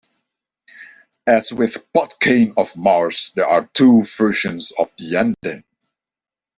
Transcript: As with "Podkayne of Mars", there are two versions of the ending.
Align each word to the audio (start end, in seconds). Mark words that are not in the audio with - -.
As 1.27 1.53
with 1.53 1.85
"Podkayne 1.93 2.55
of 2.57 2.75
Mars", 2.75 3.31
there 3.35 3.45
are 3.45 3.69
two 3.71 4.01
versions 4.01 4.71
of 4.71 4.91
the 4.97 5.15
ending. 5.17 5.63